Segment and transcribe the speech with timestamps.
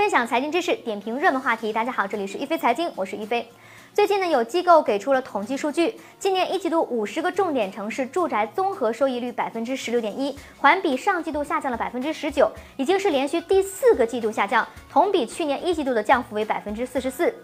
[0.00, 1.70] 分享财经知识，点评热门话题。
[1.74, 3.46] 大家好，这里是一飞财经，我是一飞。
[3.92, 17.34] 最近呢，有机构给出了统计数据，今年一季度五十个重点城市住宅综合收益率百分之十六点一，环比上季度下降了百分之十九，已经是连续第四个季度下降，同比去年一季度的降幅为百分之四十四。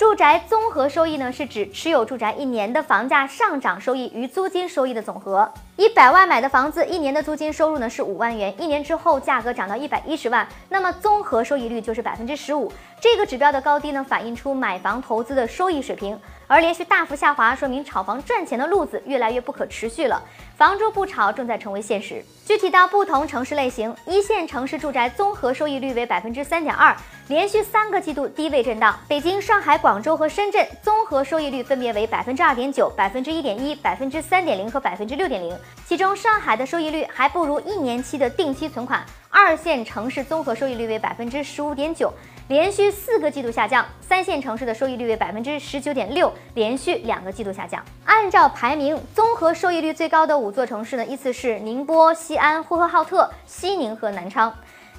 [0.00, 5.46] 住宅综合收益呢，是指持有住宅一年的房价上涨收益与租金收益的总和。
[5.76, 12.72] 一百万买的房子，一年的租金收入呢是五万元，一年之后价格涨到一百一十万，那么综合收益率就是百分之十五。
[12.98, 16.18] 这个指标的高低呢，反映出买房投资的收益水平。
[16.46, 20.22] 而连续大幅下滑，说明炒房赚钱的路子越来越不可持续了。
[20.56, 22.24] 房住不炒正在成为现实。
[22.50, 26.92] 具体到不同城市类型，一线城市住宅综合收益率为百分之三点二，
[27.28, 28.98] 连续三个季度低位震荡。
[29.06, 35.56] 北京、上海、广州和深圳综合收益率分别为百分之二点九、百分之一点一、百分之三点零和百分之六点零。
[35.86, 39.00] 其中，上海的收益率还不如一年期的定期存款。
[39.28, 42.12] 二线城市综合收益率为百分之十五点九。
[42.48, 47.80] 连续四个季度下降，三线城市的收益率为百分之十九点六，连续两个季度下降。
[48.04, 54.52] 按照排名，综合收益率最高的五座城市呢，依次是宁波、西安、呼和浩特、西宁和南昌。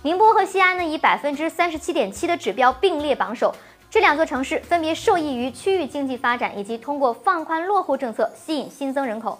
[0.03, 3.53] 宁波和西安呢，以百分之三十七点七的指标并列榜首。
[3.89, 9.37] 这两座城市分别受益于区域经济发展以及通过放宽落户政策吸引新增人口。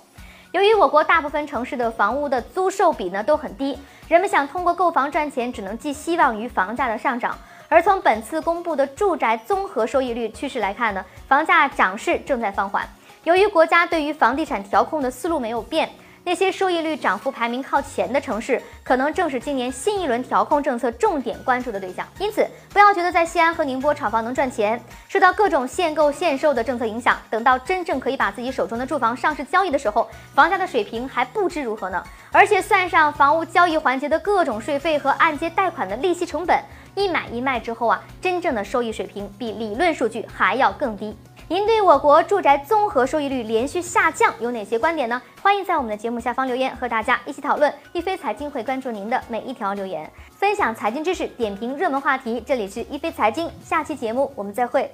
[0.51, 3.79] 由于我国大部分城市的房屋的租售比呢都很低，
[4.09, 7.37] 人们想通过购房赚钱，只能寄希望于房价的上涨。
[7.69, 12.85] 而从本次公布的住宅综合收益率趋势来看呢，房价涨势正在放缓。
[13.23, 15.89] 由于国家对于房地产调控的思路没有变，
[16.23, 22.07] 那些收益率涨幅排名靠前的城市，可能正是今年新一轮调控政策重点关注的对象。
[22.19, 32.03] 因此，不要觉得在西安和宁波炒房能赚钱，受到各种限购限售的政策影响，等到真正可以把自己手中的住房上市交易的时候，房价的水平还不知如何呢。
[32.31, 36.61] 而且算上房屋交易环节的各种税费和按揭贷款的利息成本。
[36.93, 41.17] 一买一卖之后啊，真正的收益水平比理论数据还要更低。
[41.51, 45.21] 您对我国住宅综合收益率连续下降有哪些观点呢？
[45.41, 47.73] 欢迎在我们的节目下方留言，和大家一起讨论。
[47.91, 52.41] 一飞财经会关注您的每一条留言，分享财经知识，点评热门话题。
[52.47, 54.89] 这里是一飞财经，下期节目我们再会。